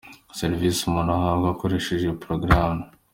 Serivisi 0.39 0.81
umuntu 0.83 1.11
ahabwa 1.17 1.47
akoresheje 1.49 2.03
iyi 2.05 2.19
porogaramu. 2.21 2.83